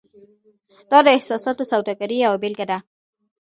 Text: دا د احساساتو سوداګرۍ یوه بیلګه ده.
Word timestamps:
دا 0.91 0.99
د 1.05 1.07
احساساتو 1.17 1.69
سوداګرۍ 1.71 2.17
یوه 2.25 2.37
بیلګه 2.41 2.65
ده. 2.71 2.77